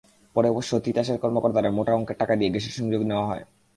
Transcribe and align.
পরে 0.35 0.47
অবশ্য 0.49 0.71
তিতাসের 0.79 1.17
কর্মকর্তাদের 1.17 1.71
মোটা 1.71 1.91
অঙ্কের 1.93 2.17
টাকা 2.17 2.33
দিয়ে 2.35 2.51
গ্যাসের 2.51 2.77
সংযোগ 2.77 3.01
নেওয়া 3.03 3.25
হয়। 3.25 3.43